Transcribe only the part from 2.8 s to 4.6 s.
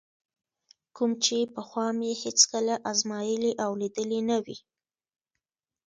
ازمایلی او لیدلی نه وي.